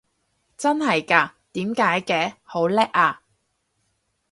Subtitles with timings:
[0.57, 1.35] 真係嘎？
[1.51, 2.33] 點解嘅？
[2.41, 3.21] 好叻啊！